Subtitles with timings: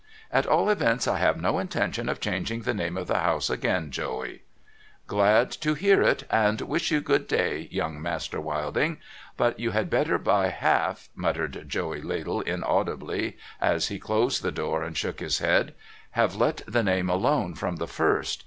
[0.31, 3.91] 'At all events, I have no intention of changing the name of the House again,
[3.91, 4.41] Joey.''
[5.05, 8.97] Glad to hear it, and wish you good day, Young Master Wilding.
[9.37, 14.81] 'But you had better by half,' muttered Joey Ladle inaudibly, as he closed the door
[14.81, 15.75] and shook his head,'
[16.19, 18.39] have let the name alone from the first.